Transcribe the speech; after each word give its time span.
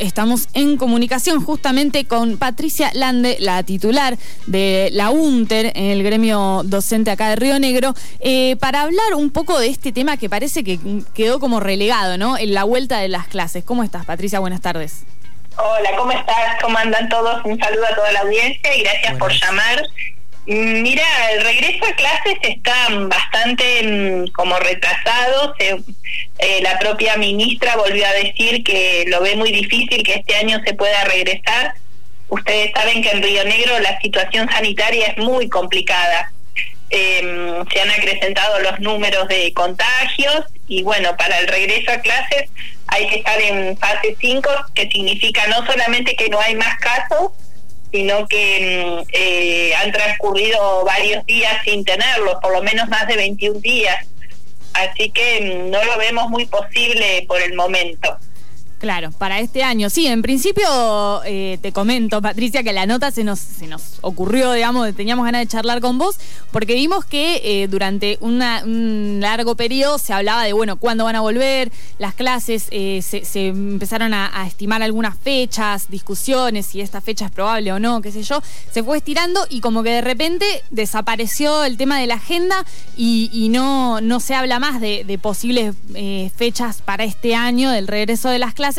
estamos 0.00 0.48
en 0.54 0.76
comunicación 0.76 1.44
justamente 1.44 2.06
con 2.06 2.38
Patricia 2.38 2.90
Lande, 2.94 3.36
la 3.40 3.62
titular 3.62 4.16
de 4.46 4.90
la 4.92 5.10
UNTER 5.10 5.72
en 5.74 5.84
el 5.86 6.02
gremio 6.02 6.62
docente 6.64 7.10
acá 7.10 7.28
de 7.28 7.36
Río 7.36 7.58
Negro, 7.58 7.94
eh, 8.20 8.56
para 8.56 8.82
hablar 8.82 9.14
un 9.14 9.30
poco 9.30 9.58
de 9.58 9.68
este 9.68 9.92
tema 9.92 10.16
que 10.16 10.28
parece 10.28 10.64
que 10.64 10.78
quedó 11.14 11.38
como 11.38 11.60
relegado, 11.60 12.18
¿no? 12.18 12.36
En 12.38 12.54
la 12.54 12.64
vuelta 12.64 12.98
de 12.98 13.08
las 13.08 13.28
clases. 13.28 13.62
¿Cómo 13.64 13.84
estás, 13.84 14.04
Patricia? 14.06 14.40
Buenas 14.40 14.60
tardes. 14.60 15.04
Hola, 15.56 15.90
¿cómo 15.96 16.12
estás? 16.12 16.62
¿Cómo 16.62 16.78
andan 16.78 17.08
todos? 17.08 17.44
Un 17.44 17.58
saludo 17.58 17.84
a 17.84 17.94
toda 17.94 18.12
la 18.12 18.20
audiencia 18.20 18.76
y 18.76 18.82
gracias 18.82 19.18
por 19.18 19.32
llamar. 19.32 19.82
Mm, 20.46 20.82
mira, 20.82 21.04
el 21.32 21.42
regreso 21.44 21.84
a 21.84 21.94
clases 21.94 22.38
está 22.42 22.88
bastante 22.90 23.82
mm, 23.82 24.32
como 24.32 24.58
retrasado. 24.58 25.54
Eh, 25.58 26.60
la 26.62 26.78
propia 26.78 27.16
ministra 27.16 27.76
volvió 27.76 28.06
a 28.06 28.12
decir 28.12 28.64
que 28.64 29.04
lo 29.08 29.20
ve 29.20 29.36
muy 29.36 29.52
difícil 29.52 30.02
que 30.02 30.14
este 30.14 30.36
año 30.36 30.60
se 30.64 30.74
pueda 30.74 31.04
regresar. 31.04 31.74
Ustedes 32.28 32.70
saben 32.74 33.02
que 33.02 33.10
en 33.10 33.22
Río 33.22 33.44
Negro 33.44 33.78
la 33.80 34.00
situación 34.00 34.48
sanitaria 34.50 35.08
es 35.08 35.18
muy 35.18 35.48
complicada. 35.48 36.32
Em, 36.90 37.64
se 37.68 37.80
han 37.80 37.90
acrecentado 37.90 38.58
los 38.60 38.80
números 38.80 39.28
de 39.28 39.52
contagios 39.52 40.44
y 40.66 40.82
bueno, 40.82 41.16
para 41.16 41.38
el 41.38 41.46
regreso 41.46 41.92
a 41.92 42.00
clases 42.00 42.50
hay 42.88 43.06
que 43.08 43.16
estar 43.16 43.40
en 43.40 43.76
fase 43.78 44.16
5, 44.20 44.50
que 44.74 44.88
significa 44.88 45.46
no 45.46 45.64
solamente 45.66 46.16
que 46.16 46.28
no 46.28 46.40
hay 46.40 46.56
más 46.56 46.78
casos, 46.80 47.30
sino 47.92 48.26
que 48.26 49.02
mm, 49.04 49.08
eh, 49.12 49.74
han 49.74 49.92
transcurrido 49.92 50.84
varios 50.84 51.24
días 51.26 51.62
sin 51.64 51.84
tenerlos, 51.84 52.36
por 52.40 52.52
lo 52.52 52.62
menos 52.62 52.88
más 52.88 53.06
de 53.06 53.16
21 53.16 53.60
días. 53.60 54.06
Así 54.72 55.10
que 55.10 55.40
mm, 55.40 55.70
no 55.70 55.82
lo 55.84 55.98
vemos 55.98 56.28
muy 56.28 56.46
posible 56.46 57.24
por 57.26 57.40
el 57.40 57.54
momento. 57.54 58.16
Claro, 58.80 59.10
para 59.10 59.40
este 59.40 59.62
año. 59.62 59.90
Sí, 59.90 60.06
en 60.06 60.22
principio 60.22 60.64
eh, 61.26 61.58
te 61.60 61.70
comento, 61.70 62.22
Patricia, 62.22 62.62
que 62.62 62.72
la 62.72 62.86
nota 62.86 63.10
se 63.10 63.24
nos, 63.24 63.38
se 63.38 63.66
nos 63.66 63.98
ocurrió, 64.00 64.52
digamos, 64.52 64.94
teníamos 64.94 65.26
ganas 65.26 65.42
de 65.42 65.48
charlar 65.48 65.82
con 65.82 65.98
vos, 65.98 66.16
porque 66.50 66.72
vimos 66.76 67.04
que 67.04 67.42
eh, 67.44 67.68
durante 67.68 68.16
un 68.22 68.38
largo 69.20 69.54
periodo 69.54 69.98
se 69.98 70.14
hablaba 70.14 70.44
de, 70.44 70.54
bueno, 70.54 70.76
cuándo 70.76 71.04
van 71.04 71.14
a 71.14 71.20
volver, 71.20 71.70
las 71.98 72.14
clases, 72.14 72.68
eh, 72.70 73.02
se, 73.02 73.48
empezaron 73.48 74.14
a, 74.14 74.46
estimar 74.46 74.82
algunas 74.82 75.14
fechas, 75.14 75.90
discusiones, 75.90 76.64
si 76.64 76.80
esta 76.80 77.02
fecha 77.02 77.26
es 77.26 77.32
probable 77.32 77.74
o 77.74 77.78
no, 77.78 78.00
qué 78.00 78.10
sé 78.10 78.22
yo, 78.22 78.42
se 78.72 78.82
fue 78.82 78.96
estirando 78.96 79.46
y 79.50 79.60
como 79.60 79.82
que 79.82 79.90
de 79.90 80.00
repente 80.00 80.46
desapareció 80.70 81.64
el 81.64 81.76
tema 81.76 81.98
de 81.98 82.06
la 82.06 82.14
agenda 82.14 82.64
y, 82.96 83.48
no, 83.50 84.00
no 84.00 84.20
se 84.20 84.34
habla 84.34 84.58
más 84.58 84.80
de 84.80 85.18
posibles 85.20 85.74
fechas 86.34 86.80
para 86.80 87.04
este 87.04 87.34
año 87.34 87.70
del 87.70 87.86
regreso 87.86 88.30
de 88.30 88.38
las 88.38 88.54
clases 88.54 88.69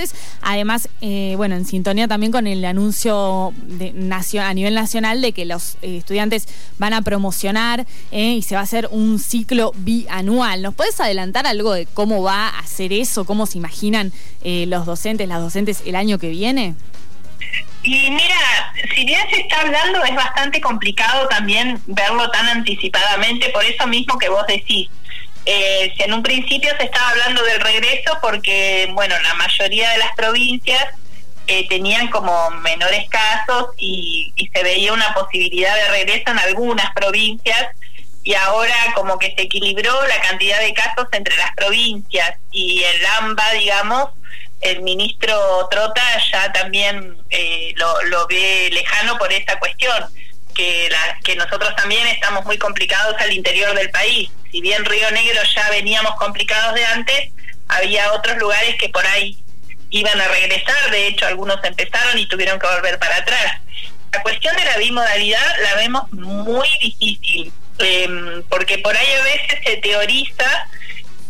Además, 0.42 0.89
eh, 1.02 1.34
bueno, 1.38 1.56
en 1.56 1.66
sintonía 1.66 2.08
también 2.08 2.31
con 2.31 2.47
el 2.47 2.64
anuncio 2.66 3.53
a 4.42 4.53
nivel 4.53 4.75
nacional 4.75 5.22
de 5.22 5.33
que 5.33 5.45
los 5.45 5.75
eh, 5.81 5.98
estudiantes 5.98 6.48
van 6.78 6.94
a 6.94 7.02
promocionar 7.02 7.86
eh, 8.11 8.33
y 8.33 8.42
se 8.42 8.56
va 8.56 8.61
a 8.61 8.64
hacer 8.64 8.88
un 8.92 9.20
ciclo 9.20 9.73
bianual. 9.78 10.61
¿Nos 10.61 10.73
puedes 10.73 11.00
adelantar 11.00 11.48
algo 11.48 11.73
de 11.73 11.86
cómo 11.86 12.23
va 12.23 12.48
a 12.48 12.59
hacer 12.59 12.94
eso? 12.94 13.25
¿Cómo 13.25 13.45
se 13.45 13.58
imaginan 13.58 14.11
los 14.44 14.86
docentes, 14.86 15.28
las 15.28 15.39
docentes 15.39 15.83
el 15.86 15.95
año 15.95 16.17
que 16.17 16.30
viene? 16.30 16.76
Y 17.83 18.11
mira, 18.11 18.73
si 18.95 19.05
bien 19.05 19.22
se 19.31 19.42
está 19.42 19.61
hablando, 19.61 20.03
es 20.03 20.16
bastante 20.16 20.61
complicado 20.61 21.28
también 21.30 21.81
verlo 21.88 22.30
tan 22.30 22.48
anticipadamente, 22.48 23.50
por 23.50 23.66
eso 23.66 23.88
mismo 23.88 24.17
que 24.20 24.30
vos 24.30 24.45
decís. 24.48 24.89
Eh, 25.45 25.94
en 25.97 26.14
un 26.14 26.22
principio 26.22 26.72
se 26.78 26.84
estaba 26.84 27.09
hablando 27.09 27.44
del 27.44 27.59
regreso 27.61 28.17
porque, 28.22 28.89
bueno, 28.94 29.16
la 29.22 29.34
mayoría 29.36 29.89
de 29.89 29.98
las 29.98 30.14
provincias 30.16 30.86
eh, 31.48 31.67
tenían 31.67 32.09
como 32.09 32.52
menores 32.61 33.09
casos 33.09 33.70
y, 33.78 34.33
se 34.53 34.64
veía 34.64 34.94
una 34.94 35.14
posibilidad 35.14 35.73
de 35.75 35.88
regreso 35.89 36.31
en 36.31 36.39
algunas 36.39 36.94
provincias 36.94 37.70
y 38.23 38.33
ahora 38.36 38.75
como 38.95 39.17
que 39.17 39.33
se 39.36 39.43
equilibró 39.43 39.93
la 40.08 40.20
cantidad 40.21 40.60
de 40.60 40.73
casos 40.73 41.08
entre 41.14 41.36
las 41.38 41.55
provincias 41.55 42.38
y 42.52 42.83
el 42.83 43.05
AMBA, 43.20 43.52
digamos, 43.54 44.10
el 44.60 44.82
ministro 44.82 45.67
Trota 45.71 46.04
ya 46.32 46.52
también 46.52 47.17
eh, 47.30 47.73
lo, 47.77 48.27
ve 48.27 48.70
lejano 48.71 49.17
por 49.17 49.32
esta 49.33 49.58
cuestión 49.58 49.95
que 50.54 51.36
nosotros 51.36 51.76
también 51.76 52.05
estamos 52.08 52.45
muy 52.45 52.58
complicados 52.60 53.15
al 53.20 53.33
interior 53.33 53.73
del 53.73 53.89
país. 53.89 54.30
Si 54.52 54.62
bien 54.62 54.84
Río 54.86 55.10
Negro 55.12 55.39
ya 55.56 55.70
veníamos 55.70 56.16
complicados 56.16 56.76
de 56.76 56.86
antes, 56.86 57.30
había 57.67 58.12
otros 58.14 58.38
lugares 58.38 58.76
que 58.76 58.89
por 58.89 59.06
ahí 59.08 59.42
iban 59.89 60.20
a 60.20 60.28
regresar, 60.28 60.92
de 60.92 61.08
hecho 61.08 61.26
algunos 61.26 61.58
empezaron 61.64 62.17
y 62.17 62.28
tuvieron 62.28 62.60
que 62.60 62.67
volver 62.67 63.00
para 63.00 63.17
atrás. 63.17 63.62
La 64.12 64.22
cuestión 64.22 64.56
de 64.58 64.66
la 64.66 64.78
bimodalidad 64.78 65.56
la 65.64 65.76
vemos 65.76 66.12
muy 66.12 66.67
difícil, 66.82 67.54
em, 67.80 68.44
porque 68.50 68.78
por 68.80 68.95
ahí 68.95 69.12
a 69.14 69.23
veces 69.23 69.60
se 69.66 69.78
teoriza 69.78 70.68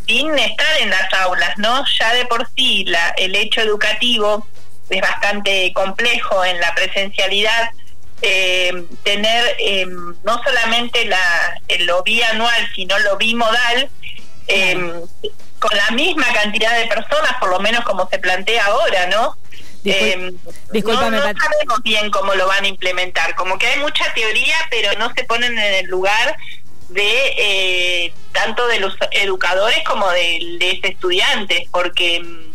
sin 0.07 0.37
estar 0.37 0.77
en 0.79 0.89
las 0.89 1.13
aulas, 1.13 1.57
¿no? 1.57 1.85
Ya 1.99 2.13
de 2.13 2.25
por 2.25 2.47
sí 2.55 2.85
el 3.17 3.35
hecho 3.35 3.61
educativo 3.61 4.47
es 4.89 5.01
bastante 5.01 5.71
complejo 5.73 6.43
en 6.43 6.59
la 6.59 6.73
presencialidad 6.73 7.69
eh, 8.21 8.85
tener 9.03 9.55
eh, 9.59 9.85
no 9.87 10.41
solamente 10.43 11.05
la, 11.05 11.61
lo 11.79 12.03
bianual, 12.03 12.69
sino 12.75 12.97
lo 12.99 13.17
bimodal, 13.17 13.89
eh, 14.47 15.01
con 15.59 15.77
la 15.77 15.91
misma 15.91 16.31
cantidad 16.33 16.77
de 16.77 16.87
personas, 16.87 17.33
por 17.39 17.49
lo 17.49 17.59
menos 17.59 17.83
como 17.83 18.07
se 18.09 18.19
plantea 18.19 18.65
ahora, 18.65 19.07
¿no? 19.07 19.37
Eh, 19.83 20.33
no, 20.73 20.81
sabemos 20.83 21.81
bien 21.83 22.11
cómo 22.11 22.35
lo 22.35 22.47
van 22.47 22.65
a 22.65 22.67
implementar, 22.67 23.33
como 23.35 23.57
que 23.57 23.67
hay 23.67 23.79
mucha 23.79 24.13
teoría, 24.13 24.55
pero 24.69 24.91
no 24.99 25.11
se 25.15 25.23
ponen 25.23 25.57
en 25.57 25.73
el 25.73 25.85
lugar 25.87 26.37
de 26.89 28.13
tanto 28.31 28.67
de 28.67 28.79
los 28.79 28.95
educadores 29.11 29.83
como 29.83 30.09
de, 30.11 30.57
de 30.59 30.79
estudiantes, 30.83 31.67
porque 31.71 32.19
mm, 32.19 32.51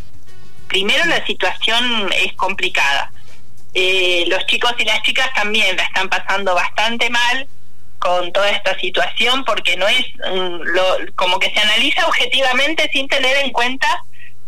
primero 0.69 1.04
la 1.06 1.25
situación 1.27 2.12
es 2.12 2.33
complicada. 2.34 3.10
Los 4.28 4.47
chicos 4.47 4.72
y 4.78 4.84
las 4.84 5.03
chicas 5.03 5.31
también 5.34 5.76
la 5.76 5.82
están 5.82 6.09
pasando 6.09 6.54
bastante 6.54 7.10
mal 7.10 7.47
con 7.98 8.32
toda 8.32 8.50
esta 8.50 8.78
situación 8.78 9.44
porque 9.44 9.76
no 9.76 9.87
es 9.88 10.06
mm, 10.16 10.62
lo, 10.62 10.97
como 11.14 11.38
que 11.38 11.50
se 11.50 11.60
analiza 11.60 12.06
objetivamente 12.06 12.88
sin 12.92 13.09
tener 13.09 13.36
en 13.38 13.53
cuenta 13.53 13.86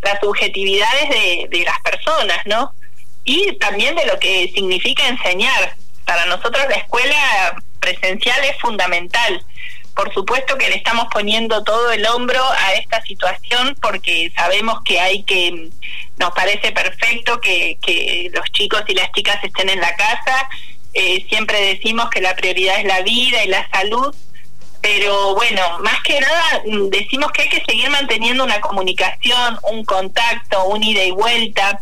las 0.03 0.19
subjetividades 0.21 1.09
de, 1.09 1.49
de 1.51 1.65
las 1.65 1.81
personas, 1.81 2.39
¿no? 2.47 2.73
Y 3.25 3.53
también 3.59 3.97
de 3.97 4.07
lo 4.07 4.19
que 4.19 4.51
significa 4.55 5.07
enseñar. 5.09 5.75
Para 6.05 6.25
nosotros 6.27 6.65
la 6.71 6.77
escuela 6.77 7.63
presencial 7.81 8.43
es 8.45 8.59
fundamental 8.61 9.45
por 9.99 10.15
supuesto 10.15 10.57
que 10.57 10.69
le 10.69 10.77
estamos 10.77 11.09
poniendo 11.13 11.65
todo 11.65 11.91
el 11.91 12.07
hombro 12.07 12.41
a 12.41 12.75
esta 12.75 13.03
situación 13.03 13.77
porque 13.83 14.31
sabemos 14.37 14.81
que 14.85 15.01
hay 15.01 15.25
que, 15.25 15.71
nos 16.19 16.31
parece 16.35 16.71
perfecto 16.71 17.41
que, 17.41 17.77
que 17.83 18.31
los 18.33 18.45
chicos 18.53 18.85
y 18.87 18.95
las 18.95 19.11
chicas 19.11 19.43
estén 19.43 19.69
en 19.69 19.81
la 19.81 19.93
casa. 19.97 20.49
Eh, 20.95 21.27
siempre 21.29 21.61
decimos 21.75 22.11
que 22.11 22.21
la 22.21 22.37
prioridad 22.37 22.79
es 22.79 22.85
la 22.85 23.03
vida 23.03 23.43
y 23.43 23.49
la 23.49 23.69
salud, 23.71 24.15
pero 24.81 25.35
bueno, 25.35 25.63
más 25.81 26.01
que 26.05 26.21
nada 26.21 26.63
mm, 26.65 26.91
decimos 26.91 27.33
que 27.33 27.43
hay 27.43 27.49
que 27.49 27.65
seguir 27.65 27.91
manteniendo 27.91 28.45
una 28.45 28.61
comunicación, 28.61 29.59
un 29.65 29.85
contacto, 29.85 30.65
un 30.67 30.85
ida 30.85 31.03
y 31.03 31.11
vuelta, 31.11 31.81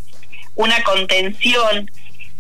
una 0.55 0.83
contención. 0.85 1.91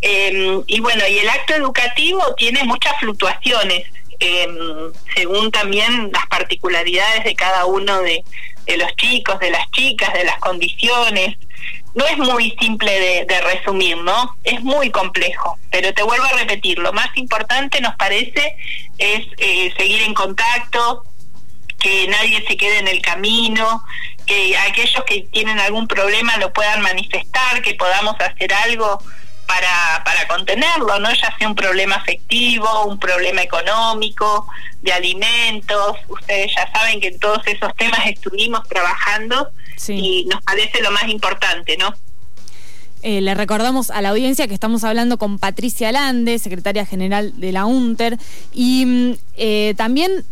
Eh, 0.00 0.58
y 0.68 0.80
bueno, 0.80 1.06
y 1.06 1.18
el 1.18 1.28
acto 1.28 1.54
educativo 1.54 2.34
tiene 2.38 2.64
muchas 2.64 2.98
fluctuaciones. 2.98 3.84
Em, 4.18 4.92
según 5.14 5.50
también 5.50 6.10
las 6.12 6.26
particularidades 6.26 7.24
de 7.24 7.34
cada 7.34 7.66
uno 7.66 8.00
de, 8.00 8.24
los 8.76 8.96
chicos, 8.96 9.38
de 9.40 9.50
las 9.50 9.70
chicas, 9.72 10.12
de 10.14 10.24
las 10.24 10.38
condiciones. 10.38 11.36
No 11.94 12.06
es 12.06 12.18
muy 12.18 12.56
simple 12.60 13.24
de, 13.26 13.40
resumir, 13.40 13.96
¿no? 13.98 14.36
Es 14.44 14.62
muy 14.62 14.90
complejo, 14.90 15.58
pero 15.70 15.92
te 15.94 16.02
vuelvo 16.02 16.24
a 16.24 16.38
repetir, 16.38 16.78
lo 16.78 16.92
más 16.92 17.08
importante 17.16 17.80
nos 17.80 17.94
parece 17.96 18.56
es 18.98 19.26
eh, 19.38 19.72
seguir 19.78 20.02
en 20.02 20.12
contacto, 20.12 21.04
que 21.78 22.06
nadie 22.08 22.44
se 22.46 22.56
quede 22.56 22.78
en 22.78 22.88
el 22.88 23.00
camino, 23.00 23.82
que 24.26 24.56
aquellos 24.58 25.04
que 25.04 25.22
tienen 25.32 25.58
algún 25.58 25.88
problema 25.88 26.36
lo 26.38 26.52
puedan 26.52 26.82
manifestar, 26.82 27.62
que 27.62 27.74
podamos 27.74 28.16
hacer 28.20 28.52
algo 28.52 28.98
para, 29.46 30.02
para 30.04 30.26
contenerlo, 30.28 30.98
¿no? 30.98 31.08
Ya 31.12 31.34
sea 31.38 31.48
un 31.48 31.54
problema 31.54 31.96
afectivo, 31.96 32.86
un 32.86 32.98
problema 32.98 33.42
económico, 33.42 34.46
de 34.82 34.92
alimentos. 34.92 35.96
Ustedes 36.08 36.52
ya 36.54 36.70
saben 36.72 37.00
que 37.00 37.08
en 37.08 37.18
todos 37.18 37.46
esos 37.46 37.74
temas 37.76 38.00
estuvimos 38.06 38.66
trabajando 38.68 39.50
y 39.88 40.26
nos 40.30 40.42
parece 40.42 40.82
lo 40.82 40.90
más 40.90 41.08
importante, 41.08 41.76
¿no? 41.76 41.94
Eh, 43.02 43.20
le 43.20 43.34
recordamos 43.34 43.90
a 43.90 44.00
la 44.02 44.08
audiencia 44.08 44.48
que 44.48 44.54
estamos 44.54 44.82
hablando 44.82 45.18
con 45.18 45.38
Patricia 45.38 45.92
Lande, 45.92 46.38
secretaria 46.38 46.84
general 46.84 47.38
de 47.38 47.52
la 47.52 47.64
UNTER, 47.66 48.18
y 48.52 48.84
mm, 48.84 49.12
eh, 49.36 49.74
también 49.76 50.24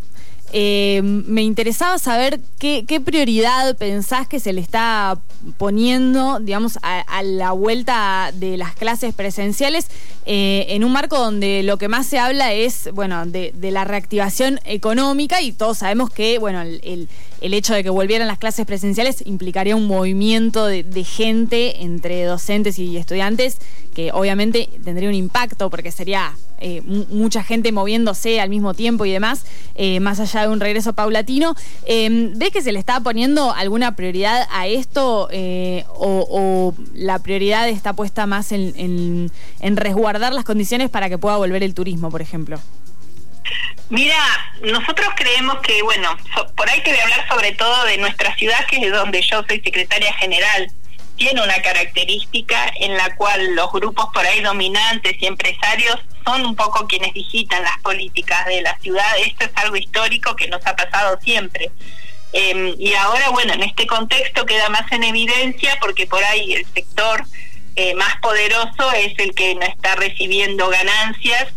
Eh, 0.56 1.02
me 1.02 1.42
interesaba 1.42 1.98
saber 1.98 2.38
qué, 2.60 2.84
prioridad 3.04 3.76
pensás 3.76 4.28
que 4.28 4.38
se 4.38 4.52
le 4.52 4.60
está 4.60 5.18
poniendo, 5.58 6.38
digamos, 6.38 6.78
a, 6.82 7.22
la 7.24 7.50
vuelta 7.50 8.30
de 8.32 8.56
las 8.56 8.76
clases 8.76 9.12
presenciales 9.14 9.88
eh, 10.26 10.66
en 10.68 10.84
un 10.84 10.92
marco 10.92 11.18
donde 11.18 11.64
lo 11.64 11.76
que 11.76 11.88
más 11.88 12.06
se 12.06 12.20
habla 12.20 12.52
es, 12.52 12.88
bueno, 12.92 13.26
de, 13.26 13.52
la 13.72 13.82
reactivación 13.82 14.60
económica 14.64 15.42
y 15.42 15.50
todos 15.50 15.78
sabemos 15.78 16.08
que, 16.10 16.38
bueno, 16.38 16.62
el, 16.62 17.08
hecho 17.52 17.74
de 17.74 17.82
que 17.82 17.90
volvieran 17.90 18.28
las 18.28 18.38
clases 18.38 18.64
presenciales 18.64 19.22
implicaría 19.26 19.76
un 19.76 19.86
movimiento 19.86 20.66
de, 20.66 20.84
gente 21.04 21.82
entre 21.82 22.24
docentes 22.24 22.78
y 22.78 22.96
estudiantes 22.96 23.58
que 23.94 24.10
obviamente 24.12 24.70
tendría 24.82 25.08
un 25.08 25.14
impacto 25.14 25.68
porque 25.68 25.90
sería 25.90 26.32
eh, 26.60 26.80
mucha 26.80 27.44
gente 27.44 27.72
moviéndose 27.72 28.40
al 28.40 28.48
mismo 28.48 28.72
tiempo 28.72 29.04
y 29.04 29.12
demás, 29.12 29.44
eh, 29.74 30.00
más 30.00 30.20
allá 30.20 30.42
de 30.42 30.48
un 30.48 30.60
regreso 30.60 30.94
paulatino. 30.94 31.54
Eh, 31.86 32.32
¿Ves 32.36 32.50
que 32.50 32.62
se 32.62 32.72
le 32.72 32.78
está 32.78 33.00
poniendo 33.00 33.52
alguna 33.52 33.96
prioridad 33.96 34.46
a 34.50 34.66
esto 34.66 35.28
o, 35.98 36.74
la 36.94 37.18
prioridad 37.18 37.68
está 37.68 37.92
puesta 37.92 38.26
más 38.26 38.52
en, 38.52 39.30
resguardar 39.60 40.32
las 40.32 40.44
condiciones 40.44 40.88
para 40.88 41.08
que 41.08 41.18
pueda 41.18 41.36
volver 41.36 41.62
el 41.62 41.74
turismo, 41.74 42.10
por 42.10 42.22
ejemplo? 42.22 42.58
Mira, 43.90 44.16
nosotros 44.62 45.08
creemos 45.16 45.58
que, 45.60 45.82
bueno, 45.82 46.16
por 46.56 46.68
ahí 46.68 46.82
te 46.82 47.00
hablar 47.00 47.26
sobre 47.28 47.52
todo 47.52 47.84
de 47.84 47.98
nuestra 47.98 48.34
ciudad, 48.36 48.64
que 48.66 48.76
es 48.76 48.92
donde 48.92 49.22
yo 49.22 49.44
soy 49.46 49.60
secretaria 49.60 50.12
general 50.14 50.70
tiene 51.16 51.42
una 51.42 51.60
característica 51.62 52.72
en 52.80 52.96
la 52.96 53.14
cual 53.16 53.54
los 53.54 53.70
grupos 53.72 54.06
por 54.12 54.26
ahí 54.26 54.40
dominantes 54.40 55.14
y 55.20 55.26
empresarios 55.26 56.00
son 56.24 56.44
un 56.44 56.56
poco 56.56 56.86
quienes 56.86 57.14
digitan 57.14 57.62
las 57.62 57.78
políticas 57.78 58.46
de 58.46 58.62
la 58.62 58.76
ciudad. 58.78 59.06
Esto 59.24 59.44
es 59.44 59.50
algo 59.56 59.76
histórico 59.76 60.34
que 60.34 60.48
nos 60.48 60.66
ha 60.66 60.74
pasado 60.74 61.18
siempre. 61.22 61.70
Em, 62.32 62.74
y 62.78 62.94
ahora, 62.94 63.30
bueno, 63.30 63.52
en 63.52 63.62
este 63.62 63.86
contexto 63.86 64.44
queda 64.44 64.68
más 64.70 64.90
en 64.90 65.04
evidencia 65.04 65.78
porque 65.80 66.06
por 66.06 66.24
ahí 66.24 66.54
el 66.54 66.66
sector 66.66 67.24
eh, 67.76 67.94
más 67.94 68.16
poderoso 68.16 68.90
es 68.92 69.16
el 69.18 69.34
que 69.34 69.54
no 69.54 69.62
está 69.62 69.94
recibiendo 69.94 70.68
ganancias 70.68 71.52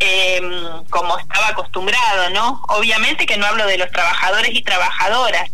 em, 0.00 0.84
como 0.90 1.18
estaba 1.18 1.48
acostumbrado, 1.48 2.30
¿no? 2.30 2.62
Obviamente 2.68 3.26
que 3.26 3.36
no 3.36 3.46
hablo 3.46 3.66
de 3.66 3.78
los 3.78 3.90
trabajadores 3.90 4.50
y 4.54 4.62
trabajadoras, 4.62 5.50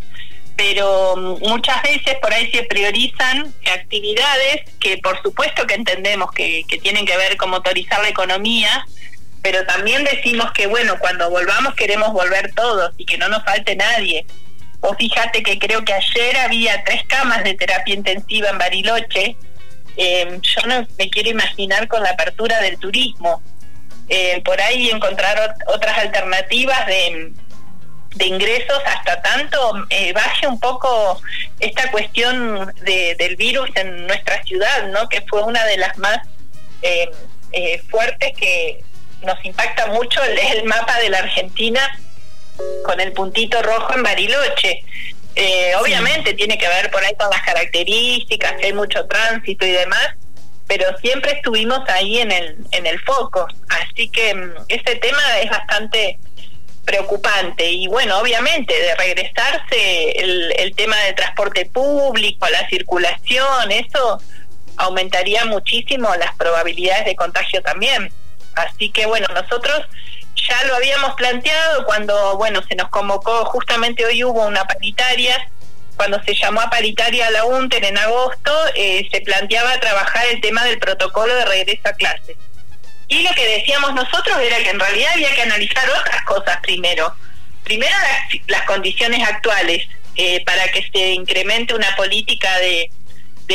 pero 0.56 1.17
mm, 1.17 1.49
muchas 1.49 1.82
veces 1.82 2.17
por 2.20 2.32
ahí 2.32 2.50
se 2.50 2.62
priorizan 2.64 3.52
actividades 3.73 4.62
que 4.81 4.99
por 4.99 5.20
supuesto 5.23 5.67
que 5.67 5.75
entendemos 5.75 6.31
que, 6.32 6.64
tienen 6.82 7.06
que 7.06 7.17
ver 7.17 7.37
con 7.37 7.50
motorizar 7.50 8.00
la 8.02 8.08
economía, 8.08 8.87
pero 9.43 9.64
también 9.67 10.05
decimos 10.05 10.52
que 10.52 10.67
bueno, 10.67 10.99
cuando 10.99 11.31
volvamos 11.31 11.75
queremos 11.75 12.12
volver 12.12 12.52
todos 12.55 12.93
y 12.97 13.05
que 13.05 13.19
no 13.19 13.29
nos 13.29 13.44
falte 13.44 13.76
nadie. 13.76 14.26
O 14.81 14.94
fíjate 14.94 15.43
que 15.43 15.58
creo 15.58 15.82
que 15.82 15.94
ayer 15.94 16.37
había 16.37 16.85
tres 16.85 17.02
camas 17.06 17.43
de 17.43 17.55
terapia 17.55 17.94
intensiva 17.94 18.50
en 18.50 18.58
Bariloche. 18.58 19.37
Eh, 19.97 20.38
yo 20.43 20.67
no 20.67 20.87
me 20.99 21.08
quiero 21.08 21.31
imaginar 21.31 21.88
con 21.88 22.02
la 22.02 22.11
apertura 22.11 22.61
del 22.61 22.79
turismo. 22.79 23.43
Eh, 24.09 24.43
por 24.45 24.61
ahí 24.61 24.91
encontrar 24.91 25.55
otras 25.67 25.97
alternativas 25.99 26.87
de, 26.87 27.33
de 28.15 28.27
ingresos 28.27 28.79
hasta 28.87 29.21
tanto 29.23 29.87
eh, 29.91 30.12
baje 30.12 30.47
un 30.47 30.59
poco 30.61 31.21
esta 31.59 31.91
cuestión 31.91 32.73
de, 32.83 33.17
del 33.19 33.37
virus 33.37 33.69
en 33.75 34.06
nuestra 34.06 34.43
ciudad, 34.45 34.89
¿no? 34.89 35.09
Que 35.09 35.23
fue 35.23 35.43
una 35.43 35.65
de 35.65 35.77
las 35.79 35.97
más 35.99 36.19
eh, 36.83 37.11
eh, 37.53 37.83
fuertes 37.91 38.33
que 38.39 38.85
nos 39.23 39.43
impacta 39.45 39.87
mucho 39.89 40.21
el, 40.23 40.65
mapa 40.65 40.99
de 41.00 41.11
la 41.11 41.19
Argentina 41.19 41.81
con 42.85 43.00
el 43.00 43.12
puntito 43.12 43.61
rojo 43.62 43.95
en 43.95 44.03
Bariloche. 44.03 44.85
Obviamente 45.81 46.35
tiene 46.35 46.57
que 46.57 46.69
ver 46.69 46.91
por 46.93 47.05
ahí 47.05 47.15
con 47.19 47.29
las 47.29 47.43
características, 47.43 48.53
que 48.53 48.67
hay 48.67 48.73
mucho 48.73 49.05
tránsito 49.07 49.67
y 49.67 49.73
demás, 49.73 50.15
pero 50.66 50.96
siempre 50.99 51.32
estuvimos 51.32 51.81
ahí 51.88 52.19
en 52.19 52.32
el, 52.32 52.56
en 52.72 52.87
el 52.87 52.99
foco. 53.00 53.46
Así 53.69 54.08
que 54.08 54.34
mm, 54.34 54.52
ese 54.69 54.96
tema 54.96 55.22
es 55.40 55.50
bastante 55.50 56.19
preocupante. 56.84 57.70
Y 57.70 57.87
bueno, 57.88 58.19
obviamente, 58.19 58.75
de 58.75 58.94
regresarse 58.96 60.11
el, 60.12 60.52
el 60.58 60.75
tema 60.75 60.96
del 61.00 61.14
transporte 61.14 61.66
público, 61.66 62.49
la 62.49 62.69
circulación, 62.69 63.70
eso 63.70 64.20
aumentaría 64.76 65.44
muchísimo 65.44 66.14
las 66.16 66.34
probabilidades 66.37 67.05
de 67.06 67.16
contagio 67.16 67.62
también. 67.62 68.12
Así 68.55 68.90
que 68.90 69.06
bueno, 69.06 69.26
nosotros 69.34 69.87
ya 70.49 70.64
lo 70.66 70.76
habíamos 70.76 71.14
planteado 71.14 71.84
cuando, 71.84 72.37
bueno, 72.37 72.62
se 72.69 72.75
nos 72.75 72.88
convocó, 72.88 73.44
justamente 73.46 74.05
hoy 74.05 74.25
hubo 74.25 74.46
una 74.46 74.64
paritaria, 74.64 75.49
cuando 75.96 76.23
se 76.25 76.35
llamó 76.35 76.61
a 76.61 76.70
paritaria 76.70 77.26
a 77.26 77.31
la 77.31 77.44
UNTER 77.44 77.85
en 77.85 77.99
agosto, 77.99 78.52
eh, 78.75 79.06
se 79.11 79.20
planteaba 79.20 79.79
trabajar 79.81 80.26
el 80.31 80.41
tema 80.41 80.64
del 80.64 80.79
protocolo 80.79 81.35
de 81.35 81.44
regreso 81.44 81.88
a 81.88 81.93
clases. 81.93 82.37
Y 83.08 83.23
lo 83.23 83.31
que 83.35 83.46
decíamos 83.46 83.94
nosotros 83.94 84.38
era 84.41 84.58
que 84.58 84.70
en 84.70 84.81
realidad 84.81 85.12
había 85.14 85.35
que 85.35 85.43
analizar 85.43 85.88
otras 85.91 86.23
cosas 86.25 86.58
primero. 86.62 87.14
Primero 87.62 87.94
las, 88.49 88.62
condiciones 88.62 89.26
actuales 89.26 89.87
eh, 90.17 90.44
para 90.44 90.69
que 90.69 90.88
se 90.93 91.12
incremente 91.12 91.75
una 91.75 91.94
política 91.97 92.50
de, 92.58 92.90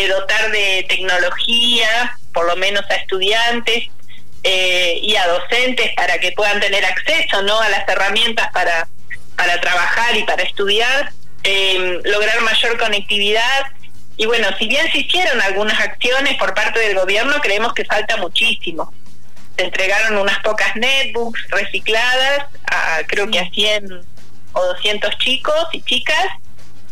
dotar 0.07 0.51
de 0.51 0.85
tecnología, 0.87 2.17
por 2.33 2.45
lo 2.45 2.55
menos 2.55 2.83
a 2.89 2.95
estudiantes 2.95 3.89
eh, 4.43 4.99
y 5.01 5.15
a 5.15 5.27
docentes 5.27 5.91
para 5.95 6.19
que 6.19 6.31
puedan 6.31 6.59
tener 6.59 6.85
acceso 6.85 7.41
¿no? 7.41 7.59
a 7.59 7.69
las 7.69 7.87
herramientas 7.87 8.49
para, 8.53 8.87
para 9.35 9.59
trabajar 9.59 10.15
y 10.15 10.23
para 10.23 10.43
estudiar, 10.43 11.11
eh, 11.43 11.99
lograr 12.03 12.41
mayor 12.41 12.77
conectividad. 12.77 13.65
Y 14.17 14.25
bueno, 14.25 14.47
si 14.57 14.67
bien 14.67 14.91
se 14.91 14.99
hicieron 14.99 15.39
algunas 15.41 15.79
acciones 15.79 16.35
por 16.37 16.53
parte 16.53 16.79
del 16.79 16.97
gobierno, 16.97 17.39
creemos 17.41 17.73
que 17.73 17.85
falta 17.85 18.17
muchísimo 18.17 18.93
se 19.59 19.65
entregaron 19.65 20.17
unas 20.17 20.39
pocas 20.39 20.73
netbooks 20.77 21.45
recicladas, 21.49 22.45
a, 22.71 22.99
creo 23.07 23.29
que 23.29 23.39
a 23.39 23.49
100 23.49 24.05
o 24.53 24.65
200 24.65 25.17
chicos 25.17 25.67
y 25.73 25.81
chicas, 25.81 26.27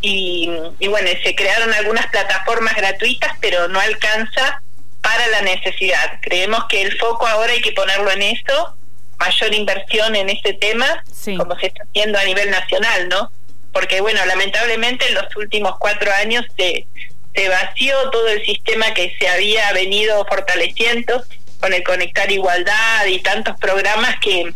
y, 0.01 0.49
bueno, 0.87 1.09
se 1.23 1.33
crearon 1.33 1.73
algunas 1.73 2.07
plataformas 2.07 2.75
gratuitas, 2.75 3.31
pero 3.39 3.67
no 3.67 3.79
alcanza 3.79 4.61
para 5.01 5.27
la 5.27 5.41
necesidad. 5.41 6.19
Creemos 6.21 6.65
que 6.65 6.81
el 6.81 6.97
foco 6.97 7.25
ahora 7.25 7.53
hay 7.53 7.61
que 7.61 7.71
ponerlo 7.71 8.11
en 8.11 8.21
eso, 8.21 8.75
mayor 9.17 9.53
inversión 9.53 10.15
en 10.15 10.29
este 10.29 10.53
tema, 10.53 11.03
como 11.37 11.57
se 11.59 11.67
está 11.67 11.83
haciendo 11.83 12.19
a 12.19 12.25
nivel 12.25 12.51
nacional, 12.51 13.09
¿no? 13.09 13.31
Porque 13.77 14.01
bueno, 14.01 14.25
lamentablemente 14.25 15.07
en 15.07 15.13
los 15.13 15.35
últimos 15.35 15.75
cuatro 15.77 16.11
años 16.13 16.43
se, 16.57 16.87
se 17.35 17.47
vació 17.47 18.09
todo 18.09 18.27
el 18.27 18.43
sistema 18.43 18.91
que 18.95 19.15
se 19.19 19.29
había 19.29 19.71
venido 19.73 20.25
fortaleciendo 20.25 21.23
con 21.59 21.71
el 21.71 21.83
Conectar 21.83 22.31
Igualdad 22.31 23.05
y 23.05 23.19
tantos 23.19 23.55
programas 23.59 24.15
que, 24.19 24.51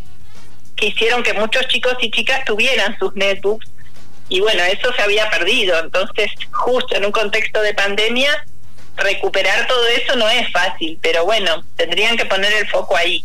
que 0.75 0.87
hicieron 0.87 1.21
que 1.21 1.33
muchos 1.33 1.67
chicos 1.67 1.97
y 2.01 2.09
chicas 2.09 2.43
tuvieran 2.45 2.97
sus 2.97 3.15
netbooks 3.15 3.67
y 4.27 4.39
bueno, 4.39 4.63
eso 4.63 4.91
se 4.91 5.03
había 5.03 5.29
perdido. 5.29 5.79
Entonces, 5.79 6.31
justo 6.51 6.95
en 6.95 7.05
un 7.05 7.11
contexto 7.11 7.61
de 7.61 7.75
pandemia, 7.75 8.43
recuperar 8.97 9.67
todo 9.67 9.87
eso 9.89 10.15
no 10.15 10.27
es 10.29 10.51
fácil, 10.51 10.97
pero 10.99 11.25
bueno, 11.25 11.63
tendrían 11.75 12.17
que 12.17 12.25
poner 12.25 12.51
el 12.53 12.67
foco 12.67 12.97
ahí. 12.97 13.23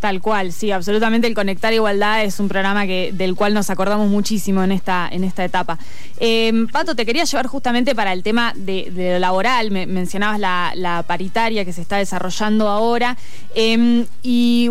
Tal 0.00 0.22
cual, 0.22 0.52
sí, 0.52 0.72
absolutamente. 0.72 1.26
El 1.26 1.34
Conectar 1.34 1.74
Igualdad 1.74 2.24
es 2.24 2.40
un 2.40 2.48
programa 2.48 2.86
que, 2.86 3.12
del 3.12 3.34
cual 3.34 3.52
nos 3.52 3.68
acordamos 3.68 4.08
muchísimo 4.08 4.64
en 4.64 4.72
esta, 4.72 5.06
en 5.12 5.24
esta 5.24 5.44
etapa. 5.44 5.78
Em, 6.18 6.66
Pato, 6.68 6.94
te 6.96 7.04
quería 7.04 7.24
llevar 7.24 7.46
justamente 7.46 7.94
para 7.94 8.14
el 8.14 8.22
tema 8.22 8.54
de, 8.56 8.90
lo 9.12 9.18
laboral, 9.18 9.70
me, 9.70 9.86
mencionabas 9.86 10.40
la, 10.40 11.04
paritaria 11.06 11.64
que 11.66 11.72
se 11.74 11.82
está 11.82 11.98
desarrollando 11.98 12.68
ahora, 12.68 13.18
em, 13.54 14.06
y 14.22 14.70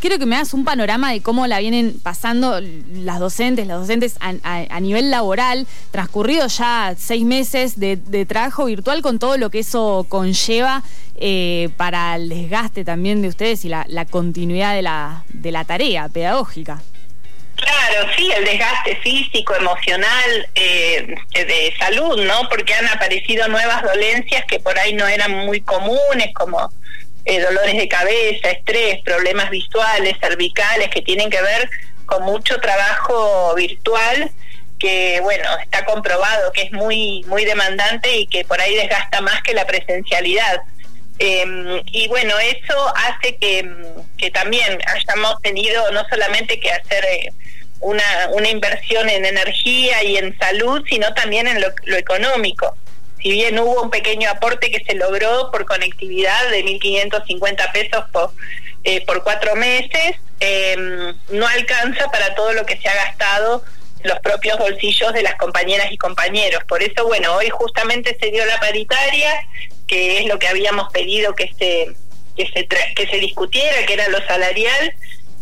quiero 0.00 0.18
que 0.18 0.26
me 0.26 0.36
hagas 0.36 0.54
un 0.54 0.64
panorama 0.64 1.10
de 1.10 1.22
cómo 1.22 1.46
la 1.48 1.58
vienen 1.58 1.98
pasando 2.00 2.60
las 2.92 3.18
docentes, 3.18 3.66
las 3.66 3.80
docentes 3.80 4.16
a, 4.20 4.80
nivel 4.80 5.10
laboral, 5.10 5.66
transcurrido 5.90 6.46
ya 6.46 6.94
seis 6.96 7.24
meses 7.24 7.80
de, 7.80 7.96
de 7.96 8.26
trabajo 8.26 8.66
virtual 8.66 9.02
con 9.02 9.18
todo 9.18 9.36
lo 9.38 9.50
que 9.50 9.60
eso 9.60 10.06
conlleva 10.08 10.84
eh, 11.20 11.70
para 11.76 12.14
el 12.14 12.28
desgaste 12.28 12.84
también 12.84 13.22
de 13.22 13.28
ustedes 13.28 13.64
y 13.64 13.68
la, 13.68 13.84
continuidad 14.08 14.67
de 14.74 14.82
la, 14.82 15.24
de 15.28 15.52
la 15.52 15.64
tarea 15.64 16.08
pedagógica. 16.08 16.82
Claro, 17.56 18.08
sí, 18.16 18.30
el 18.36 18.44
desgaste 18.44 18.96
físico, 18.96 19.54
emocional, 19.56 20.48
eh, 20.54 21.14
de 21.32 21.74
salud, 21.78 22.24
¿no? 22.24 22.48
Porque 22.48 22.72
han 22.72 22.86
aparecido 22.86 23.48
nuevas 23.48 23.82
dolencias 23.82 24.44
que 24.46 24.60
por 24.60 24.78
ahí 24.78 24.92
no 24.92 25.06
eran 25.08 25.32
muy 25.32 25.60
comunes, 25.62 26.32
como 26.34 26.72
eh, 27.24 27.40
dolores 27.40 27.76
de 27.76 27.88
cabeza, 27.88 28.50
estrés, 28.50 29.02
problemas 29.02 29.50
visuales, 29.50 30.16
cervicales, 30.20 30.88
que 30.88 31.02
tienen 31.02 31.30
que 31.30 31.42
ver 31.42 31.68
con 32.06 32.22
mucho 32.24 32.58
trabajo 32.60 33.54
virtual 33.54 34.30
que 34.78 35.18
bueno 35.22 35.48
está 35.60 35.84
comprobado 35.84 36.52
que 36.52 36.62
es 36.62 36.72
muy 36.72 37.24
muy 37.26 37.44
demandante 37.44 38.16
y 38.16 38.26
que 38.28 38.44
por 38.44 38.60
ahí 38.60 38.76
desgasta 38.76 39.20
más 39.20 39.42
que 39.42 39.52
la 39.52 39.66
presencialidad 39.66 40.62
Em, 41.18 41.82
y 41.86 42.06
bueno, 42.06 42.34
eso 42.38 42.92
hace 42.96 43.36
que, 43.36 43.68
que, 44.16 44.30
también 44.30 44.78
hayamos 44.86 45.42
tenido 45.42 45.90
no 45.90 46.04
solamente 46.08 46.60
que 46.60 46.70
hacer 46.70 47.04
eh, 47.04 47.32
una, 47.80 48.28
una 48.30 48.48
inversión 48.48 49.08
en 49.10 49.24
energía 49.24 50.02
y 50.04 50.16
en 50.16 50.38
salud, 50.38 50.84
sino 50.88 51.12
también 51.14 51.48
en 51.48 51.60
lo, 51.60 51.96
económico. 51.96 52.76
Si 53.20 53.32
bien 53.32 53.58
hubo 53.58 53.82
un 53.82 53.90
pequeño 53.90 54.30
aporte 54.30 54.70
que 54.70 54.84
se 54.84 54.94
logró 54.94 55.50
por 55.50 55.66
conectividad 55.66 56.50
de 56.50 56.64
1.550 56.64 57.72
pesos 57.72 58.04
por, 58.12 58.30
eh, 58.84 59.04
por 59.04 59.24
cuatro 59.24 59.56
meses, 59.56 60.16
em, 60.38 61.16
no 61.30 61.48
alcanza 61.48 62.08
para 62.12 62.36
todo 62.36 62.52
lo 62.52 62.64
que 62.64 62.76
se 62.78 62.88
ha 62.88 62.94
gastado 62.94 63.64
los 64.04 64.20
propios 64.20 64.56
bolsillos 64.58 65.12
de 65.12 65.22
las 65.22 65.34
compañeras 65.34 65.90
y 65.90 65.98
compañeros. 65.98 66.62
Por 66.68 66.82
eso, 66.82 67.04
bueno, 67.06 67.34
hoy 67.34 67.48
justamente 67.50 68.16
se 68.20 68.30
dio 68.30 68.44
la 68.46 68.60
paritaria, 68.60 69.44
que 69.88 70.20
es 70.20 70.26
lo 70.26 70.38
que 70.38 70.46
habíamos 70.46 70.92
pedido 70.92 71.34
que 71.34 71.52
se 71.58 71.96
que 72.36 72.46
se 72.52 72.68
que 72.94 73.08
se 73.08 73.16
discutiera, 73.16 73.84
que 73.84 73.94
era 73.94 74.08
lo 74.08 74.24
salarial, 74.26 74.94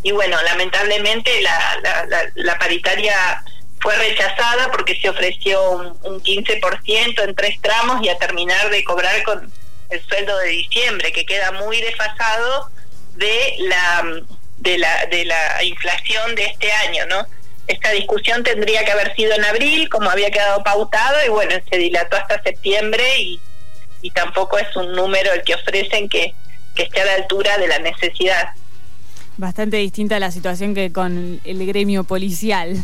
y 0.02 0.12
bueno, 0.12 0.40
lamentablemente 0.44 1.30
la, 1.42 2.30
la, 2.36 2.58
paritaria 2.58 3.42
fue 3.80 3.94
rechazada 3.96 4.70
porque 4.70 4.98
se 4.98 5.10
ofreció 5.10 5.72
un, 5.72 5.86
un 6.04 6.22
15% 6.22 7.24
en 7.24 7.34
tres 7.34 7.60
tramos 7.60 8.02
y 8.02 8.08
a 8.08 8.16
terminar 8.16 8.70
de 8.70 8.84
cobrar 8.84 9.22
con 9.24 9.52
el 9.90 10.02
sueldo 10.06 10.38
de 10.38 10.48
diciembre, 10.48 11.12
que 11.12 11.26
queda 11.26 11.52
muy 11.52 11.80
desfasado 11.80 12.70
de 13.16 13.56
la, 13.58 14.04
de 14.58 14.78
la, 14.78 15.06
de 15.06 15.24
la 15.24 15.64
inflación 15.64 16.34
de 16.34 16.44
este 16.44 16.70
año, 16.72 17.04
¿no? 17.06 17.26
Esta 17.66 17.90
discusión 17.90 18.44
tendría 18.44 18.84
que 18.84 18.92
haber 18.92 19.14
sido 19.16 19.34
en 19.34 19.44
abril, 19.44 19.88
como 19.88 20.08
había 20.08 20.30
quedado 20.30 20.62
pautado, 20.62 21.16
y 21.26 21.30
bueno, 21.30 21.56
se 21.68 21.78
dilató 21.78 22.16
hasta 22.16 22.42
septiembre 22.42 23.04
y, 23.18 23.40
y 24.06 24.10
tampoco 24.10 24.58
es 24.58 24.74
un 24.76 24.92
número 24.92 25.32
el 25.32 25.42
que 25.42 25.54
ofrecen 25.54 26.08
que, 26.08 26.34
que 26.74 26.84
esté 26.84 27.00
a 27.00 27.06
la 27.06 27.14
altura 27.14 27.58
de 27.58 27.68
la 27.68 27.78
necesidad 27.78 28.50
bastante 29.36 29.76
distinta 29.76 30.18
la 30.18 30.30
situación 30.30 30.74
que 30.74 30.92
con 30.92 31.40
el 31.44 31.66
gremio 31.66 32.04
policial. 32.04 32.76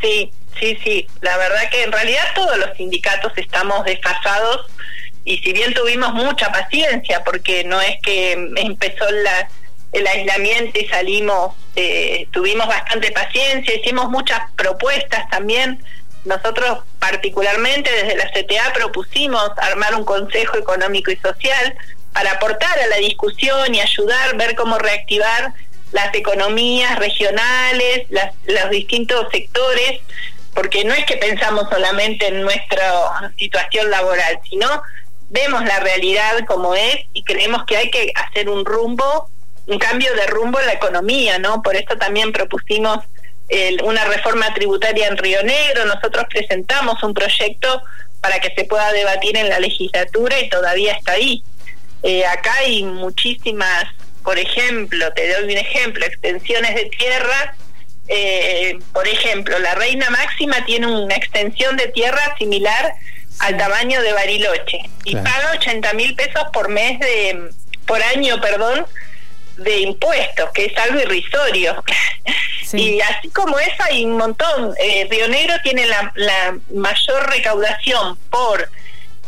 Sí, 0.00 0.30
sí, 0.58 0.78
sí. 0.84 1.06
La 1.20 1.36
verdad 1.36 1.70
que 1.70 1.82
en 1.82 1.92
realidad 1.92 2.22
todos 2.34 2.56
los 2.58 2.76
sindicatos 2.76 3.32
estamos 3.36 3.84
desfasados 3.84 4.66
y 5.24 5.38
si 5.38 5.52
bien 5.52 5.74
tuvimos 5.74 6.12
mucha 6.14 6.52
paciencia, 6.52 7.24
porque 7.24 7.64
no 7.64 7.80
es 7.80 7.96
que 8.02 8.32
empezó 8.56 9.10
la, 9.10 9.48
el 9.92 10.06
aislamiento 10.06 10.78
y 10.78 10.86
salimos, 10.86 11.54
eh, 11.74 12.28
tuvimos 12.30 12.68
bastante 12.68 13.10
paciencia, 13.10 13.74
hicimos 13.74 14.08
muchas 14.10 14.40
propuestas 14.56 15.28
también. 15.30 15.82
Nosotros 16.26 16.80
particularmente 16.98 17.90
desde 17.90 18.16
la 18.16 18.30
CTA 18.30 18.72
propusimos 18.74 19.50
armar 19.58 19.94
un 19.94 20.04
Consejo 20.04 20.58
Económico 20.58 21.10
y 21.10 21.16
Social 21.16 21.74
para 22.12 22.32
aportar 22.32 22.78
a 22.78 22.86
la 22.88 22.96
discusión 22.96 23.74
y 23.74 23.80
ayudar, 23.80 24.36
ver 24.36 24.56
cómo 24.56 24.76
reactivar 24.78 25.54
las 25.92 26.12
economías 26.14 26.98
regionales, 26.98 28.06
los 28.10 28.70
distintos 28.70 29.28
sectores, 29.30 30.00
porque 30.52 30.84
no 30.84 30.94
es 30.94 31.04
que 31.04 31.16
pensamos 31.16 31.68
solamente 31.70 32.26
en 32.26 32.42
nuestra 32.42 33.32
situación 33.38 33.90
laboral, 33.90 34.40
sino 34.48 34.82
vemos 35.28 35.64
la 35.64 35.78
realidad 35.80 36.44
como 36.46 36.74
es 36.74 36.96
y 37.12 37.22
creemos 37.22 37.64
que 37.66 37.76
hay 37.76 37.90
que 37.90 38.12
hacer 38.14 38.48
un 38.48 38.64
rumbo, 38.64 39.30
un 39.66 39.78
cambio 39.78 40.12
de 40.14 40.26
rumbo 40.26 40.58
en 40.58 40.66
la 40.66 40.72
economía, 40.72 41.38
¿no? 41.38 41.62
Por 41.62 41.76
eso 41.76 41.96
también 41.96 42.32
propusimos 42.32 43.04
una 43.84 44.04
reforma 44.04 44.52
tributaria 44.54 45.06
en 45.06 45.16
Río 45.16 45.42
Negro, 45.42 45.84
nosotros 45.84 46.26
presentamos 46.28 47.02
un 47.02 47.14
proyecto 47.14 47.82
para 48.20 48.40
que 48.40 48.52
se 48.54 48.64
pueda 48.64 48.92
debatir 48.92 49.36
en 49.36 49.48
la 49.48 49.60
legislatura 49.60 50.40
y 50.40 50.48
todavía 50.48 50.92
está 50.94 51.12
ahí. 51.12 51.42
Eh, 52.02 52.24
acá 52.26 52.52
hay 52.58 52.82
muchísimas, 52.82 53.84
por 54.22 54.38
ejemplo, 54.38 55.12
te 55.12 55.32
doy 55.32 55.44
un 55.44 55.58
ejemplo, 55.58 56.04
extensiones 56.04 56.74
de 56.74 56.84
tierra. 56.86 57.56
Eh, 58.08 58.78
por 58.92 59.06
ejemplo, 59.06 59.58
la 59.58 59.74
Reina 59.74 60.08
Máxima 60.10 60.64
tiene 60.64 60.86
una 60.86 61.14
extensión 61.14 61.76
de 61.76 61.88
tierra 61.88 62.34
similar 62.38 62.94
al 63.40 63.56
tamaño 63.56 64.00
de 64.02 64.12
Bariloche 64.12 64.78
y 65.04 65.14
paga 65.16 65.52
80 65.58 65.92
mil 65.94 66.14
pesos 66.14 66.44
por 66.52 66.68
mes 66.68 66.98
de, 67.00 67.50
por 67.86 68.02
año, 68.02 68.40
perdón, 68.40 68.86
de 69.56 69.80
impuestos, 69.80 70.50
que 70.52 70.66
es 70.66 70.78
algo 70.78 71.00
irrisorio. 71.00 71.84
Y 72.72 73.00
así 73.00 73.28
como 73.30 73.58
eso 73.58 73.82
hay 73.84 74.04
un 74.04 74.16
montón. 74.16 74.74
Eh, 74.78 75.06
Río 75.10 75.28
Negro 75.28 75.54
tiene 75.62 75.86
la, 75.86 76.12
la 76.14 76.58
mayor 76.72 77.28
recaudación 77.30 78.16
por 78.30 78.68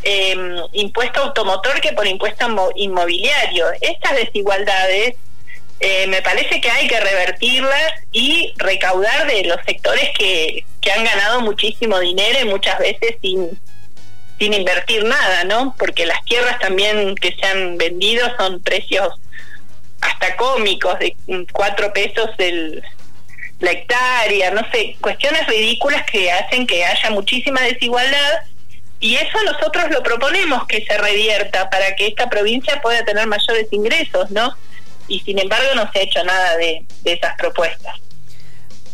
eh, 0.02 0.37
impuesto 0.73 1.21
automotor 1.21 1.80
que 1.80 1.92
por 1.92 2.07
impuesto 2.07 2.47
inmobiliario. 2.76 3.66
Estas 3.80 4.16
desigualdades 4.16 5.16
eh, 5.80 6.07
me 6.09 6.23
parece 6.23 6.61
que 6.61 6.71
hay 6.71 6.88
que 6.88 6.99
revertirlas 6.99 7.92
y 8.11 8.52
recaudar 8.57 9.26
de 9.28 9.45
los 9.45 9.59
sectores 9.64 10.11
que, 10.18 10.64
que 10.80 10.92
han 10.92 11.04
ganado 11.04 11.40
muchísimo 11.40 12.00
dinero 12.00 12.40
y 12.40 12.45
muchas 12.47 12.78
veces 12.78 13.16
sin, 13.23 13.61
sin 14.38 14.54
invertir 14.54 15.04
nada, 15.04 15.45
¿no? 15.45 15.75
Porque 15.78 16.07
las 16.07 16.25
tierras 16.25 16.59
también 16.59 17.14
que 17.14 17.33
se 17.35 17.47
han 17.47 17.76
vendido 17.76 18.28
son 18.37 18.61
precios 18.61 19.14
hasta 20.00 20.37
cómicos, 20.37 20.99
de 20.99 21.16
cuatro 21.52 21.92
pesos 21.92 22.30
el, 22.38 22.83
la 23.61 23.73
hectárea, 23.73 24.50
no 24.53 24.62
sé, 24.71 24.97
cuestiones 25.00 25.47
ridículas 25.47 26.05
que 26.11 26.31
hacen 26.31 26.67
que 26.67 26.85
haya 26.85 27.11
muchísima 27.11 27.61
desigualdad 27.62 28.43
y 29.00 29.15
eso 29.15 29.43
nosotros 29.45 29.91
lo 29.91 30.03
proponemos 30.03 30.67
que 30.67 30.85
se 30.85 30.99
revierta 30.99 31.71
para 31.71 31.95
que 31.95 32.09
esta 32.09 32.29
provincia 32.29 32.81
pueda 32.81 33.05
tener 33.05 33.27
mayores 33.27 33.69
ingresos, 33.71 34.31
¿no? 34.31 34.57
Y 35.07 35.21
sin 35.21 35.38
embargo 35.38 35.69
no 35.77 35.91
se 35.93 36.00
ha 36.00 36.03
hecho 36.03 36.25
nada 36.25 36.57
de, 36.57 36.85
esas 37.05 37.37
propuestas. 37.37 37.95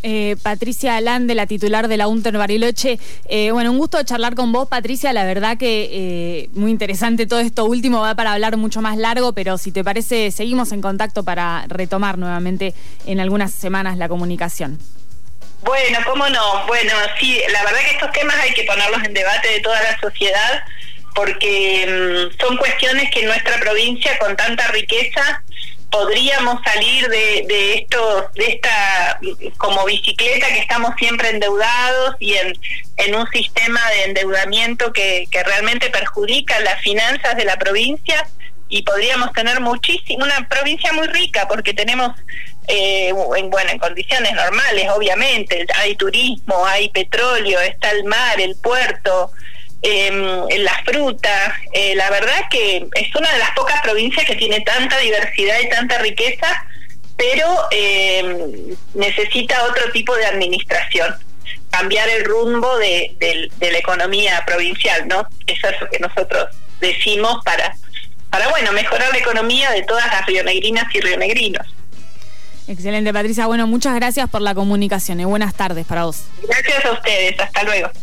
Eh, 0.06 0.36
Patricia 0.42 0.96
Alande, 0.98 1.34
la 1.34 1.46
titular 1.46 1.88
de 1.88 1.96
la 1.96 2.08
UNTER 2.08 2.36
Bariloche. 2.36 2.98
Eh, 3.26 3.52
bueno, 3.52 3.70
un 3.70 3.78
gusto 3.78 4.02
charlar 4.02 4.34
con 4.34 4.52
vos, 4.52 4.68
Patricia. 4.68 5.14
La 5.14 5.24
verdad 5.24 5.56
que 5.56 5.88
eh, 5.90 6.50
muy 6.52 6.70
interesante 6.70 7.26
todo 7.26 7.40
esto 7.40 7.64
último, 7.64 8.02
va 8.02 8.14
para 8.14 8.34
hablar 8.34 8.58
mucho 8.58 8.82
más 8.82 8.98
largo, 8.98 9.32
pero 9.32 9.56
si 9.56 9.72
te 9.72 9.82
parece, 9.82 10.30
seguimos 10.30 10.72
en 10.72 10.82
contacto 10.82 11.24
para 11.24 11.64
retomar 11.68 12.18
nuevamente 12.18 12.74
en 13.06 13.18
algunas 13.18 13.50
semanas 13.50 13.96
la 13.96 14.06
comunicación. 14.10 14.78
Bueno, 15.62 15.98
cómo 16.04 16.28
no. 16.28 16.66
Bueno, 16.66 16.92
sí, 17.18 17.40
la 17.50 17.64
verdad 17.64 17.80
que 17.80 17.94
estos 17.94 18.12
temas 18.12 18.36
hay 18.42 18.52
que 18.52 18.64
ponerlos 18.64 19.02
en 19.04 19.14
debate 19.14 19.48
de 19.48 19.60
toda 19.60 19.82
la 19.82 19.98
sociedad 19.98 20.64
porque 21.14 21.86
mm, 21.88 22.38
son 22.46 22.58
cuestiones 22.58 23.10
que 23.10 23.20
en 23.20 23.26
nuestra 23.26 23.58
provincia 23.58 24.18
con 24.18 24.36
tanta 24.36 24.66
riqueza 24.68 25.43
podríamos 25.94 26.60
salir 26.64 27.08
de, 27.08 27.44
de 27.46 27.74
esto, 27.74 28.28
de 28.34 28.46
esta 28.46 29.20
como 29.58 29.84
bicicleta 29.84 30.48
que 30.48 30.58
estamos 30.58 30.90
siempre 30.98 31.28
endeudados 31.30 32.16
y 32.18 32.34
en, 32.34 33.14
un 33.14 33.28
sistema 33.28 33.80
de 33.90 34.04
endeudamiento 34.06 34.92
que, 34.92 35.28
que 35.30 35.44
realmente 35.44 35.90
perjudica 35.90 36.58
las 36.60 36.80
finanzas 36.80 37.36
de 37.36 37.44
la 37.44 37.56
provincia 37.58 38.26
y 38.68 38.82
podríamos 38.82 39.32
tener 39.34 39.60
muchísimo, 39.60 40.24
una 40.24 40.48
provincia 40.48 40.92
muy 40.92 41.06
rica 41.06 41.46
porque 41.46 41.72
tenemos 41.74 42.10
eh, 42.66 43.12
en, 43.36 43.50
bueno, 43.50 43.70
en 43.70 43.78
condiciones 43.78 44.32
normales, 44.32 44.88
obviamente, 44.96 45.64
hay 45.76 45.94
turismo, 45.94 46.66
hay 46.66 46.88
petróleo, 46.88 47.60
está 47.60 47.92
el 47.92 48.02
mar, 48.02 48.40
el 48.40 48.56
puerto, 48.56 49.30
eh, 49.84 50.58
la 50.58 50.82
fruta. 50.84 51.54
Eh, 51.72 51.94
la 51.94 52.10
verdad 52.10 52.48
que 52.50 52.86
es 52.94 53.14
una 53.14 53.30
de 53.30 53.38
las 53.38 53.50
pocas 53.50 53.80
provincias 53.82 54.24
que 54.26 54.34
tiene 54.34 54.60
tanta 54.60 54.98
diversidad 54.98 55.56
y 55.62 55.68
tanta 55.68 55.98
riqueza, 55.98 56.66
pero 57.16 57.46
em, 57.70 58.74
necesita 58.94 59.64
otro 59.64 59.92
tipo 59.92 60.16
de 60.16 60.26
administración 60.26 61.14
cambiar 61.70 62.08
el 62.08 62.24
rumbo 62.24 62.78
de, 62.78 63.14
de, 63.18 63.72
la 63.72 63.78
economía 63.78 64.42
provincial, 64.46 65.06
¿no? 65.08 65.26
Eso 65.46 65.68
es 65.68 65.80
lo 65.80 65.90
que 65.90 65.98
nosotros 65.98 66.48
decimos 66.80 67.44
para, 67.44 67.74
para 68.30 68.48
bueno, 68.48 68.72
mejorar 68.72 69.10
la 69.10 69.18
economía 69.18 69.70
de 69.72 69.82
todas 69.82 70.06
las 70.06 70.24
rionegrinas 70.24 70.86
y 70.94 71.00
rionegrinos. 71.00 71.66
Excelente, 72.66 73.12
Patricia. 73.12 73.46
Bueno, 73.46 73.66
muchas 73.66 73.94
gracias 73.96 74.30
por 74.30 74.40
la 74.40 74.54
comunicación 74.54 75.20
y 75.20 75.24
buenas 75.24 75.54
tardes 75.54 75.84
para 75.84 76.04
vos. 76.04 76.24
Gracias 76.42 76.84
a 76.84 76.92
ustedes. 76.92 77.38
Hasta 77.38 77.62
luego. 77.64 77.90